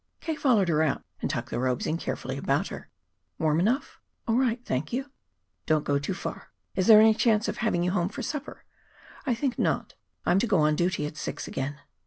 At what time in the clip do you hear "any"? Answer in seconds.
6.99-7.13